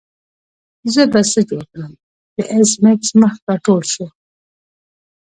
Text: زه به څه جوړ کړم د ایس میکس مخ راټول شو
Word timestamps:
زه 0.93 1.01
به 1.11 1.21
څه 1.31 1.41
جوړ 1.49 1.63
کړم 1.71 1.91
د 2.35 2.37
ایس 2.53 2.71
میکس 2.83 3.09
مخ 3.21 3.33
راټول 3.47 3.81
شو 3.93 4.05